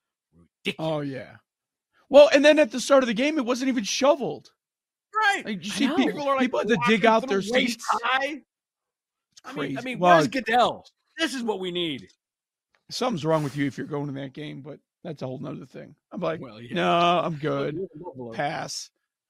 Ridiculous. 0.66 0.92
Oh 0.92 1.02
yeah. 1.02 1.36
Well, 2.10 2.30
and 2.34 2.44
then 2.44 2.60
at 2.60 2.72
the 2.72 2.80
start 2.80 3.04
of 3.04 3.08
the 3.08 3.14
game, 3.14 3.38
it 3.38 3.46
wasn't 3.46 3.70
even 3.70 3.84
shoveled. 3.86 4.52
Right. 5.16 5.46
Like, 5.46 5.64
you 5.64 5.72
see 5.72 5.88
people, 5.96 6.28
are 6.28 6.36
like 6.36 6.42
people 6.42 6.60
had 6.60 6.68
to 6.70 6.78
dig 6.88 7.06
out 7.06 7.28
their 7.28 7.42
seats. 7.42 7.86
High. 7.90 8.42
It's 9.32 9.42
crazy. 9.44 9.60
I 9.60 9.68
mean, 9.68 9.78
I 9.78 9.82
mean 9.82 10.00
well, 10.00 10.18
where's 10.18 10.28
Goodell? 10.28 10.86
This 11.18 11.34
is 11.34 11.44
what 11.44 11.60
we 11.60 11.72
need. 11.72 12.08
Something's 12.90 13.24
wrong 13.24 13.44
with 13.44 13.56
you 13.56 13.66
if 13.66 13.78
you're 13.78 13.88
going 13.88 14.08
to 14.08 14.14
that 14.20 14.34
game, 14.34 14.62
but 14.62 14.80
that's 15.04 15.22
a 15.22 15.26
whole 15.26 15.40
nother 15.40 15.66
thing. 15.66 15.96
I'm 16.12 16.20
like, 16.20 16.42
well, 16.42 16.60
yeah. 16.62 16.74
no, 16.74 16.92
I'm 16.92 17.36
good. 17.36 17.80
Pass. 18.34 18.90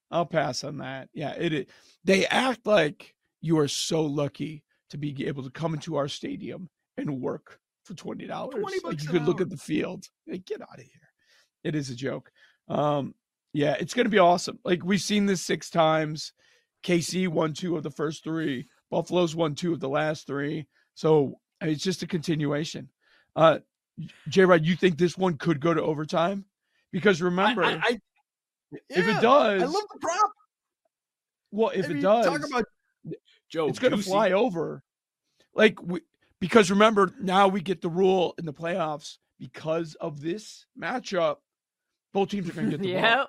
I'll 0.09 0.25
pass 0.25 0.63
on 0.63 0.79
that. 0.79 1.09
Yeah, 1.13 1.33
it, 1.37 1.53
it. 1.53 1.69
They 2.03 2.25
act 2.25 2.65
like 2.65 3.13
you 3.41 3.59
are 3.59 3.67
so 3.67 4.01
lucky 4.01 4.63
to 4.89 4.97
be 4.97 5.27
able 5.27 5.43
to 5.43 5.51
come 5.51 5.73
into 5.73 5.95
our 5.95 6.07
stadium 6.07 6.69
and 6.97 7.21
work 7.21 7.59
for 7.85 7.93
twenty 7.93 8.25
dollars. 8.25 8.63
Like 8.83 9.01
you 9.01 9.09
could 9.09 9.25
look 9.25 9.39
at 9.39 9.49
the 9.49 9.57
field. 9.57 10.07
Like, 10.27 10.45
get 10.45 10.61
out 10.61 10.79
of 10.79 10.83
here. 10.83 11.10
It 11.63 11.75
is 11.75 11.89
a 11.89 11.95
joke. 11.95 12.31
Um, 12.67 13.13
yeah, 13.53 13.75
it's 13.79 13.93
going 13.93 14.05
to 14.05 14.11
be 14.11 14.19
awesome. 14.19 14.59
Like 14.63 14.83
we've 14.83 15.01
seen 15.01 15.25
this 15.25 15.41
six 15.41 15.69
times. 15.69 16.33
KC 16.83 17.27
won 17.27 17.53
two 17.53 17.77
of 17.77 17.83
the 17.83 17.91
first 17.91 18.23
three. 18.23 18.67
Buffalo's 18.89 19.35
won 19.35 19.55
two 19.55 19.73
of 19.73 19.79
the 19.79 19.89
last 19.89 20.25
three. 20.25 20.67
So 20.95 21.39
it's 21.61 21.83
just 21.83 22.03
a 22.03 22.07
continuation. 22.07 22.89
Uh, 23.35 23.59
J 24.27 24.45
Rod, 24.45 24.65
you 24.65 24.75
think 24.75 24.97
this 24.97 25.17
one 25.17 25.37
could 25.37 25.59
go 25.59 25.73
to 25.73 25.81
overtime? 25.81 26.45
Because 26.91 27.21
remember, 27.21 27.63
I, 27.63 27.73
I, 27.73 27.79
I, 27.83 27.99
if 28.89 29.07
it 29.07 29.21
does, 29.21 29.61
I 29.61 29.65
love 29.65 29.83
the 29.93 29.99
prop. 30.01 30.31
Well, 31.51 31.71
if 31.73 31.89
it 31.89 32.01
does, 32.01 32.25
talk 32.25 32.45
about 32.45 32.65
Joe. 33.49 33.67
It's 33.67 33.79
going 33.79 33.95
to 33.95 34.01
fly 34.01 34.31
over. 34.31 34.83
Like 35.53 35.81
we, 35.81 36.01
because 36.39 36.71
remember 36.71 37.13
now 37.19 37.47
we 37.47 37.61
get 37.61 37.81
the 37.81 37.89
rule 37.89 38.33
in 38.37 38.45
the 38.45 38.53
playoffs 38.53 39.17
because 39.39 39.95
of 39.95 40.21
this 40.21 40.65
matchup. 40.79 41.37
Both 42.13 42.29
teams 42.29 42.49
are 42.49 42.53
going 42.53 42.69
to 42.69 42.77
get 42.77 42.81
the 42.83 42.89
yeah. 42.89 43.15
ball. 43.15 43.27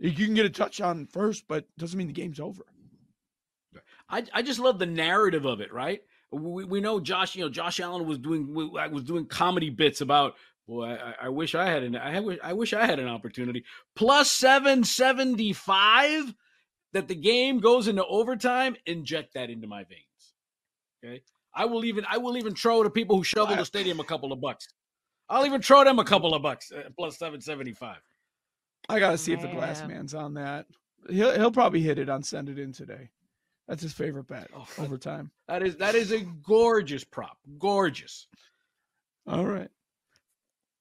You 0.00 0.12
can 0.26 0.34
get 0.34 0.46
a 0.46 0.50
touchdown 0.50 1.06
first, 1.06 1.44
but 1.48 1.66
doesn't 1.78 1.96
mean 1.96 2.08
the 2.08 2.12
game's 2.12 2.40
over. 2.40 2.64
I 4.08 4.24
I 4.32 4.42
just 4.42 4.58
love 4.58 4.78
the 4.78 4.86
narrative 4.86 5.46
of 5.46 5.60
it, 5.60 5.72
right? 5.72 6.00
We, 6.30 6.64
we 6.64 6.80
know 6.80 7.00
Josh, 7.00 7.36
you 7.36 7.44
know, 7.44 7.48
Josh 7.48 7.80
Allen 7.80 8.06
was 8.06 8.18
doing 8.18 8.52
was 8.52 9.04
doing 9.04 9.26
comedy 9.26 9.70
bits 9.70 10.00
about 10.00 10.34
Boy, 10.66 10.94
I, 10.94 11.26
I, 11.26 11.28
wish 11.28 11.54
I 11.54 11.66
had 11.66 11.82
an 11.82 11.94
I 11.94 12.20
wish 12.20 12.38
I 12.42 12.54
wish 12.54 12.72
I 12.72 12.86
had 12.86 12.98
an 12.98 13.08
opportunity. 13.08 13.64
Plus 13.94 14.30
seven 14.30 14.82
seventy 14.82 15.52
five 15.52 16.34
that 16.94 17.06
the 17.06 17.14
game 17.14 17.60
goes 17.60 17.86
into 17.86 18.04
overtime. 18.06 18.74
Inject 18.86 19.34
that 19.34 19.50
into 19.50 19.66
my 19.66 19.84
veins. 19.84 20.00
Okay, 21.04 21.22
I 21.54 21.66
will 21.66 21.84
even 21.84 22.06
I 22.08 22.16
will 22.16 22.38
even 22.38 22.54
throw 22.54 22.82
to 22.82 22.88
people 22.88 23.16
who 23.16 23.24
shovel 23.24 23.56
the 23.56 23.66
stadium 23.66 24.00
a 24.00 24.04
couple 24.04 24.32
of 24.32 24.40
bucks. 24.40 24.66
I'll 25.28 25.46
even 25.46 25.62
throw 25.62 25.84
them 25.84 25.98
a 25.98 26.04
couple 26.04 26.34
of 26.34 26.42
bucks 26.42 26.70
uh, 26.72 26.90
plus 26.96 27.18
seven 27.18 27.40
seventy 27.40 27.72
five. 27.72 28.00
I 28.88 28.98
gotta 28.98 29.18
see 29.18 29.34
Man. 29.34 29.44
if 29.44 29.50
the 29.50 29.56
glass 29.56 29.82
man's 29.86 30.14
on 30.14 30.34
that. 30.34 30.66
He'll 31.08 31.32
he'll 31.34 31.52
probably 31.52 31.80
hit 31.80 31.98
it 31.98 32.08
on 32.08 32.22
send 32.22 32.48
it 32.48 32.58
in 32.58 32.72
today. 32.72 33.10
That's 33.68 33.82
his 33.82 33.92
favorite 33.92 34.26
bet 34.26 34.50
oh, 34.54 34.66
overtime. 34.78 35.30
That 35.48 35.62
is 35.62 35.76
that 35.76 35.94
is 35.94 36.12
a 36.12 36.20
gorgeous 36.20 37.04
prop. 37.04 37.38
Gorgeous. 37.58 38.26
All 39.26 39.46
right. 39.46 39.70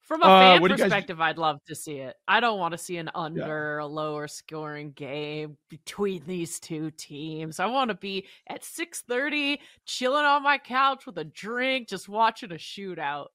From 0.01 0.21
a 0.21 0.25
fan 0.25 0.63
uh, 0.63 0.67
perspective, 0.67 1.17
guys... 1.19 1.29
I'd 1.29 1.37
love 1.37 1.63
to 1.67 1.75
see 1.75 1.99
it. 1.99 2.17
I 2.27 2.41
don't 2.41 2.59
want 2.59 2.73
to 2.73 2.77
see 2.77 2.97
an 2.97 3.09
under, 3.15 3.77
yeah. 3.79 3.85
a 3.85 3.87
lower 3.87 4.27
scoring 4.27 4.91
game 4.91 5.57
between 5.69 6.23
these 6.27 6.59
two 6.59 6.91
teams. 6.91 7.61
I 7.61 7.67
want 7.67 7.87
to 7.87 7.95
be 7.95 8.27
at 8.49 8.65
six 8.65 9.01
thirty, 9.01 9.61
chilling 9.85 10.25
on 10.25 10.43
my 10.43 10.57
couch 10.57 11.05
with 11.05 11.17
a 11.19 11.23
drink, 11.23 11.87
just 11.87 12.09
watching 12.09 12.51
a 12.51 12.55
shootout. 12.55 13.27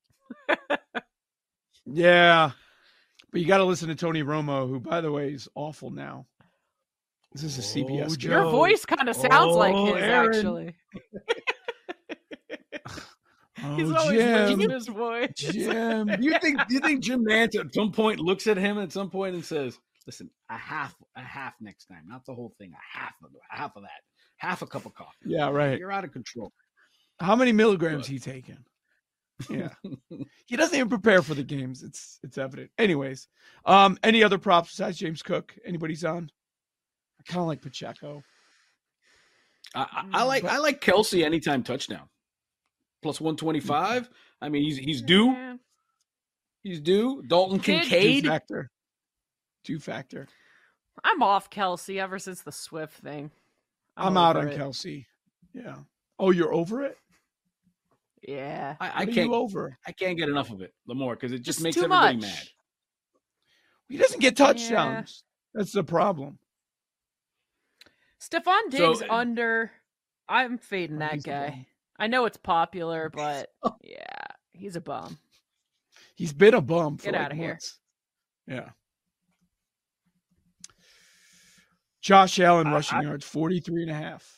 Yeah, 1.91 2.51
but 3.33 3.41
you 3.41 3.47
got 3.47 3.59
to 3.59 3.65
listen 3.65 3.89
to 3.89 3.95
Tony 3.95 4.23
Romo, 4.23 4.69
who, 4.69 4.81
by 4.81 5.01
the 5.01 5.11
way, 5.11 5.33
is 5.33 5.49
awful 5.55 5.91
now. 5.91 6.27
This 7.33 7.45
is 7.45 7.59
a 7.59 7.63
CBS. 7.63 8.17
Oh, 8.25 8.29
Your 8.29 8.51
voice 8.51 8.85
kind 8.85 9.09
of 9.09 9.17
sounds 9.17 9.55
oh, 9.55 9.59
like 9.59 9.75
his, 9.75 10.03
Erin. 10.03 10.37
actually. 10.37 10.77
Oh, 13.61 13.75
He's 13.75 13.91
always 13.91 14.21
Jim. 14.21 14.71
his 14.71 14.87
voice. 14.87 15.33
Jim, 15.35 16.07
do 16.07 16.19
you 16.21 16.39
think 16.39 16.65
do 16.69 16.75
you 16.75 16.81
think 16.81 17.03
Jim 17.03 17.25
Nantz 17.25 17.59
at 17.59 17.75
some 17.75 17.91
point 17.91 18.21
looks 18.21 18.47
at 18.47 18.57
him 18.57 18.79
at 18.79 18.93
some 18.93 19.11
point 19.11 19.35
and 19.35 19.45
says, 19.45 19.77
"Listen, 20.07 20.31
a 20.49 20.57
half, 20.57 20.95
a 21.17 21.23
half 21.23 21.55
next 21.61 21.87
time, 21.87 22.05
not 22.07 22.25
the 22.25 22.35
whole 22.35 22.55
thing, 22.57 22.73
a 22.73 22.99
half 22.99 23.15
of 23.21 23.31
a 23.33 23.57
half 23.57 23.75
of 23.75 23.83
that, 23.83 24.01
half 24.37 24.63
a 24.63 24.67
cup 24.69 24.87
of 24.87 24.95
coffee." 24.95 25.11
Yeah, 25.27 25.51
right. 25.51 25.77
You're 25.77 25.91
out 25.91 26.05
of 26.05 26.13
control. 26.13 26.53
How 27.19 27.35
many 27.35 27.51
milligrams 27.51 28.07
he 28.07 28.21
taking? 28.21 28.65
Yeah, 29.49 29.71
he 30.47 30.57
doesn't 30.57 30.75
even 30.75 30.89
prepare 30.89 31.23
for 31.23 31.35
the 31.35 31.45
games. 31.45 31.83
It's 31.83 32.19
it's 32.23 32.39
evident. 32.39 32.71
Anyways, 32.79 33.29
um, 33.65 33.99
any 34.03 34.25
other 34.25 34.39
props 34.39 34.71
besides 34.71 34.99
James 34.99 35.23
Cook? 35.23 35.55
Anybody's 35.65 36.05
on? 36.05 36.31
I 37.21 37.23
kind 37.31 37.41
of 37.41 37.47
like 37.47 37.63
Pacheco. 37.63 38.23
I, 39.75 39.81
I, 39.81 40.05
I 40.21 40.23
like 40.25 40.43
but, 40.43 40.53
I 40.53 40.59
like 40.59 40.81
Kelce 40.81 41.25
anytime 41.25 41.63
touchdown 41.63 42.09
plus 43.03 43.21
125. 43.21 44.09
I 44.41 44.49
mean, 44.49 44.63
he's 44.63 44.77
he's 44.77 45.03
due. 45.03 45.33
Yeah. 45.33 45.57
He's 46.63 46.81
due. 46.81 47.23
Dalton 47.27 47.61
Kincaid. 47.61 48.25
Two 48.25 48.29
factor. 48.29 48.71
Two 49.65 49.79
factor. 49.79 50.29
I'm 51.05 51.23
off 51.23 51.51
Kelce 51.51 52.01
ever 52.01 52.19
since 52.19 52.43
the 52.43 52.53
Swift 52.53 52.95
thing. 52.95 53.31
I'm, 53.97 54.09
I'm 54.09 54.17
out 54.17 54.37
on 54.37 54.49
it. 54.49 54.59
Kelce. 54.59 55.07
Yeah. 55.53 55.77
Oh, 56.19 56.31
you're 56.31 56.53
over 56.53 56.83
it? 56.83 56.99
Yeah. 58.23 58.77
I, 58.81 59.03
I 59.03 59.07
can't 59.07 59.33
over. 59.33 59.79
I 59.87 59.93
can't 59.93 60.19
get 60.19 60.29
enough 60.29 60.51
of 60.51 60.61
it, 60.61 60.73
Lamore, 60.89 61.15
because 61.15 61.33
it 61.33 61.39
just, 61.39 61.59
just 61.59 61.63
makes 61.63 61.77
everybody 61.77 62.17
much. 62.17 62.23
mad. 62.23 62.49
He 63.89 63.97
doesn't 63.97 64.21
get 64.21 64.37
touchdowns. 64.37 65.25
Yeah. 65.55 65.61
That's 65.61 65.73
the 65.73 65.85
problem. 65.85 66.39
Stefon 68.21 68.71
Diggs 68.71 69.01
so, 69.01 69.07
under. 69.11 69.71
I'm 70.29 70.59
fading 70.59 70.97
oh, 70.97 71.01
that 71.01 71.23
guy. 71.23 71.67
I 71.99 72.07
know 72.07 72.27
it's 72.27 72.37
popular, 72.37 73.11
but 73.15 73.49
yeah, 73.83 74.27
he's 74.53 74.77
a 74.77 74.81
bum. 74.81 75.19
He's 76.15 76.33
been 76.33 76.55
a 76.55 76.61
bum. 76.61 76.97
Get 76.97 77.15
like 77.15 77.23
out 77.23 77.33
of 77.33 77.39
here. 77.39 77.59
Yeah. 78.47 78.71
Josh 82.01 82.39
Allen 82.41 82.71
rushing 82.71 82.99
I, 82.99 83.03
yards 83.03 83.25
43 83.25 83.83
and 83.83 83.91
a 83.91 83.95
half. 83.95 84.38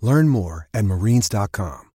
Learn 0.00 0.28
more 0.28 0.68
at 0.72 0.84
marines.com. 0.84 1.90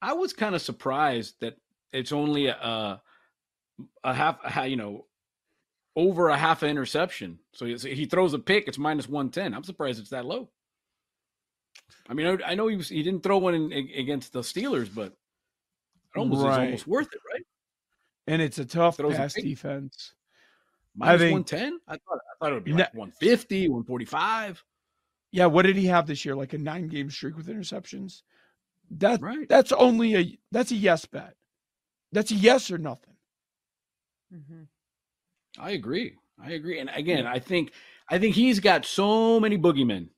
I 0.00 0.14
was 0.14 0.32
kind 0.32 0.54
of 0.54 0.62
surprised 0.62 1.36
that 1.40 1.56
it's 1.92 2.12
only 2.12 2.48
a, 2.48 3.00
a 4.02 4.14
half, 4.14 4.38
a, 4.42 4.66
you 4.66 4.76
know, 4.76 5.06
over 5.94 6.28
a 6.28 6.36
half 6.36 6.62
an 6.62 6.70
interception. 6.70 7.38
So 7.52 7.66
he 7.66 8.06
throws 8.06 8.34
a 8.34 8.38
pick, 8.38 8.66
it's 8.66 8.78
minus 8.78 9.08
110. 9.08 9.54
I'm 9.54 9.64
surprised 9.64 10.00
it's 10.00 10.10
that 10.10 10.26
low. 10.26 10.50
I 12.08 12.14
mean, 12.14 12.26
I, 12.26 12.52
I 12.52 12.54
know 12.54 12.66
he 12.66 12.76
was, 12.76 12.88
he 12.88 13.02
didn't 13.02 13.22
throw 13.22 13.38
one 13.38 13.54
in, 13.54 13.72
against 13.72 14.32
the 14.32 14.40
Steelers, 14.40 14.92
but 14.92 15.12
it 15.12 16.18
almost 16.18 16.44
right. 16.44 16.64
almost 16.64 16.86
worth 16.86 17.12
it, 17.12 17.20
right? 17.32 17.42
And 18.26 18.42
it's 18.42 18.58
a 18.58 18.64
tough 18.64 18.96
Throws 18.96 19.16
pass 19.16 19.36
a 19.36 19.42
defense. 19.42 20.14
Minus 20.96 21.14
I 21.14 21.18
think 21.18 21.32
110? 21.32 21.80
I 21.86 21.92
thought, 21.92 22.00
I 22.18 22.32
thought 22.38 22.52
it 22.52 22.54
would 22.54 22.64
be 22.64 22.72
like 22.72 22.94
150, 22.94 23.68
145. 23.68 24.64
Yeah, 25.32 25.46
what 25.46 25.62
did 25.64 25.76
he 25.76 25.86
have 25.86 26.06
this 26.06 26.24
year? 26.24 26.36
Like 26.36 26.52
a 26.52 26.58
nine 26.58 26.88
game 26.88 27.10
streak 27.10 27.36
with 27.36 27.48
interceptions? 27.48 28.22
That 28.90 29.22
right. 29.22 29.48
that's 29.48 29.72
only 29.72 30.14
a 30.14 30.38
that's 30.52 30.70
a 30.70 30.76
yes 30.76 31.06
bet. 31.06 31.34
That's 32.12 32.30
a 32.30 32.34
yes 32.34 32.70
or 32.70 32.78
nothing. 32.78 33.14
Mm-hmm. 34.32 34.62
I 35.58 35.70
agree. 35.70 36.16
I 36.42 36.52
agree. 36.52 36.78
And 36.78 36.90
again, 36.94 37.26
I 37.26 37.38
think 37.38 37.72
I 38.08 38.18
think 38.18 38.34
he's 38.34 38.60
got 38.60 38.84
so 38.84 39.40
many 39.40 39.56
boogeymen 39.56 40.08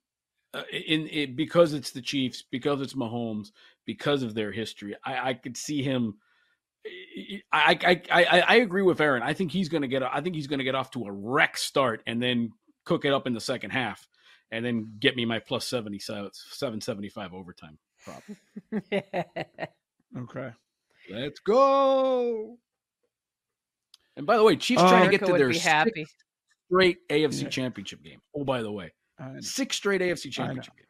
uh, 0.53 0.63
in 0.73 1.09
it 1.09 1.37
because 1.37 1.75
it's 1.75 1.91
the 1.91 2.03
Chiefs, 2.03 2.43
because 2.51 2.81
it's 2.81 2.95
Mahomes, 2.95 3.53
because 3.85 4.23
of 4.23 4.35
their 4.35 4.51
history. 4.51 4.97
I, 5.05 5.31
I 5.31 5.35
could 5.35 5.57
see 5.57 5.83
him. 5.83 6.17
I, 7.53 7.79
I 7.83 8.03
I 8.11 8.41
I 8.41 8.55
agree 8.57 8.83
with 8.83 9.01
Erin. 9.01 9.23
I 9.23 9.33
think 9.33 9.53
he's 9.53 9.69
going 9.69 9.83
to 9.83 9.89
get. 9.89 10.03
I 10.03 10.21
think 10.21 10.35
he's 10.35 10.49
going 10.49 10.59
to 10.59 10.65
get 10.65 10.75
off 10.75 10.91
to 10.93 11.05
a 11.05 11.13
wreck 11.13 11.57
start 11.57 12.03
and 12.07 12.21
then 12.21 12.51
cook 12.85 13.05
it 13.05 13.13
up 13.13 13.27
in 13.27 13.33
the 13.33 13.41
second 13.41 13.71
half. 13.71 14.09
And 14.55 14.65
then 14.65 14.95
get 15.01 15.17
me 15.17 15.25
my 15.25 15.39
plus 15.41 15.67
70, 15.67 15.99
so 15.99 16.31
775 16.33 17.35
overtime 17.35 17.79
prop. 18.05 18.23
Okay. 20.17 20.53
Let's 21.11 21.41
go. 21.41 22.57
And 24.17 24.25
by 24.27 24.37
the 24.37 24.45
way, 24.45 24.55
Chiefs 24.55 24.81
trying 24.83 25.05
to 25.07 25.11
get 25.11 25.27
to 25.27 25.33
would 25.33 25.41
their 25.41 25.49
be 25.49 25.55
sixth 25.55 25.69
happy. 25.69 26.07
straight 26.71 26.99
AFC 27.11 27.43
Yeah. 27.43 27.49
championship 27.49 28.01
game. 28.05 28.21
Oh, 28.33 28.45
by 28.45 28.63
the 28.63 28.71
way, 28.71 28.93
I 29.19 29.41
six 29.41 29.75
straight 29.75 30.01
AFC 30.03 30.31
championship 30.31 30.77
games. 30.77 30.89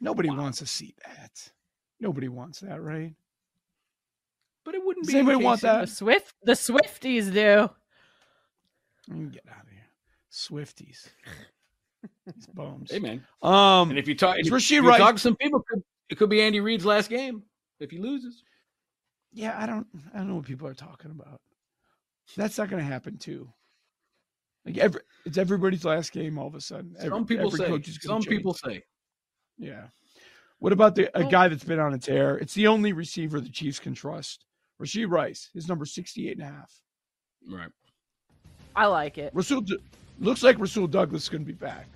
Nobody 0.00 0.30
Wow. 0.30 0.38
wants 0.38 0.58
to 0.60 0.66
see 0.66 0.94
that. 1.04 1.52
Nobody 2.00 2.28
wants 2.28 2.60
that, 2.60 2.80
right? 2.80 3.14
But 4.64 4.74
it 4.74 4.82
wouldn't 4.82 5.04
Does 5.04 5.12
be. 5.12 5.18
anybody 5.20 5.44
want 5.44 5.60
that 5.60 5.80
The 5.82 5.86
Swift, 5.88 6.34
the 6.42 6.52
Swifties 6.52 7.26
do. 7.26 7.68
Get 9.30 9.44
out 9.50 9.64
of 9.64 9.70
here, 9.70 9.88
Swifties. 10.32 11.08
These 12.34 12.46
bums. 12.54 12.90
Hey 12.90 12.98
man, 12.98 13.24
Um, 13.42 13.90
and 13.90 13.98
if 13.98 14.06
you 14.06 14.14
talk, 14.14 14.38
Is 14.38 14.46
if, 14.46 14.52
Rasheed 14.52 14.78
if 14.78 14.82
you 14.84 14.88
Rice- 14.88 14.98
talk 14.98 15.14
to 15.16 15.20
some 15.20 15.36
people, 15.36 15.60
it 15.60 15.64
could, 15.68 15.82
it 16.10 16.14
could 16.18 16.30
be 16.30 16.40
Andy 16.42 16.60
Reid's 16.60 16.84
last 16.84 17.10
game 17.10 17.42
if 17.80 17.90
he 17.90 17.98
loses. 17.98 18.42
yeah, 19.32 19.56
I 19.60 19.66
don't, 19.66 19.86
I 20.14 20.18
don't 20.18 20.28
know 20.28 20.36
what 20.36 20.44
people 20.46 20.66
are 20.68 20.74
talking 20.74 21.10
about. 21.10 21.40
That's 22.36 22.58
not 22.58 22.68
going 22.70 22.82
to 22.82 22.88
happen 22.90 23.16
too. 23.18 23.50
Like 24.66 24.76
every, 24.78 25.00
it's 25.24 25.38
everybody's 25.38 25.84
last 25.84 26.12
game 26.12 26.38
all 26.38 26.46
of 26.46 26.54
a 26.54 26.60
sudden. 26.60 26.94
Every- 26.98 27.10
Some 27.10 27.26
people 27.26 27.50
say. 27.50 27.66
coach 27.66 27.88
is 27.88 27.98
gonna 27.98 28.22
Some 28.22 28.30
people 28.30 28.52
say. 28.54 28.82
Yeah. 29.58 29.86
What 30.58 30.72
about 30.72 30.94
the 30.94 31.08
a 31.18 31.24
guy 31.24 31.48
that's 31.48 31.64
been 31.64 31.78
on 31.80 31.94
a 31.94 31.98
tear? 31.98 32.36
It's 32.36 32.52
the 32.54 32.66
only 32.66 32.92
receiver 32.92 33.40
the 33.40 33.48
Chiefs 33.48 33.78
can 33.78 33.94
trust. 33.94 34.44
Rasheed 34.82 35.08
Rice, 35.10 35.48
his 35.54 35.68
number 35.68 35.86
68 35.86 36.38
and 36.38 36.42
a 36.46 36.50
half. 36.50 36.72
Right. 37.48 37.70
I 38.76 38.86
like 38.86 39.18
it. 39.18 39.32
Rasul 39.34 39.60
D- 39.62 39.78
looks 40.20 40.42
like 40.42 40.58
Rasul 40.58 40.86
Douglas 40.86 41.24
is 41.24 41.28
going 41.28 41.42
to 41.42 41.46
be 41.46 41.52
back. 41.52 41.86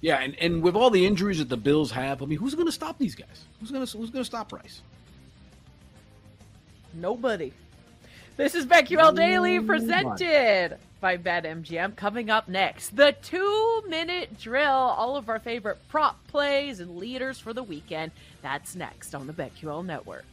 Yeah, 0.00 0.18
and, 0.20 0.36
and 0.38 0.62
with 0.62 0.76
all 0.76 0.90
the 0.90 1.06
injuries 1.06 1.38
that 1.38 1.48
the 1.48 1.56
Bills 1.56 1.90
have, 1.92 2.22
I 2.22 2.26
mean, 2.26 2.38
who's 2.38 2.54
going 2.54 2.66
to 2.66 2.72
stop 2.72 2.98
these 2.98 3.14
guys? 3.14 3.46
Who's 3.58 3.70
going 3.70 3.86
to 3.86 3.96
who's 3.96 4.10
going 4.10 4.20
to 4.20 4.26
stop 4.26 4.52
Rice? 4.52 4.82
Nobody. 6.92 7.52
This 8.36 8.54
is 8.54 8.66
BetQL 8.66 9.16
Daily 9.16 9.56
oh 9.56 9.60
Nobody. 9.60 9.66
presented 9.66 10.78
by 11.00 11.16
BetMGM. 11.16 11.96
Coming 11.96 12.30
up 12.30 12.48
next, 12.48 12.96
the 12.96 13.14
two 13.22 13.82
minute 13.88 14.38
drill. 14.38 14.68
All 14.68 15.16
of 15.16 15.28
our 15.28 15.38
favorite 15.38 15.78
prop 15.88 16.26
plays 16.26 16.80
and 16.80 16.96
leaders 16.96 17.38
for 17.38 17.52
the 17.52 17.62
weekend. 17.62 18.12
That's 18.42 18.74
next 18.74 19.14
on 19.14 19.26
the 19.26 19.32
BetQL 19.32 19.86
Network. 19.86 20.26